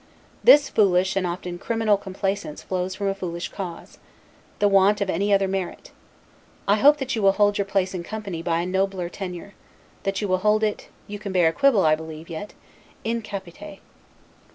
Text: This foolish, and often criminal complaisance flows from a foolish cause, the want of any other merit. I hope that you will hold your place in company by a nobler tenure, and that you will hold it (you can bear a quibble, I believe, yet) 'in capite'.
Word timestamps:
This 0.43 0.67
foolish, 0.67 1.15
and 1.15 1.27
often 1.27 1.59
criminal 1.59 1.95
complaisance 1.95 2.63
flows 2.63 2.95
from 2.95 3.07
a 3.07 3.13
foolish 3.13 3.49
cause, 3.49 3.99
the 4.57 4.67
want 4.67 4.99
of 4.99 5.11
any 5.11 5.31
other 5.31 5.47
merit. 5.47 5.91
I 6.67 6.77
hope 6.77 6.97
that 6.97 7.15
you 7.15 7.21
will 7.21 7.33
hold 7.33 7.59
your 7.59 7.65
place 7.65 7.93
in 7.93 8.01
company 8.01 8.41
by 8.41 8.61
a 8.61 8.65
nobler 8.65 9.09
tenure, 9.09 9.43
and 9.43 9.53
that 10.01 10.19
you 10.19 10.27
will 10.27 10.39
hold 10.39 10.63
it 10.63 10.87
(you 11.05 11.19
can 11.19 11.31
bear 11.31 11.49
a 11.49 11.53
quibble, 11.53 11.85
I 11.85 11.93
believe, 11.93 12.29
yet) 12.31 12.55
'in 13.03 13.21
capite'. 13.21 13.79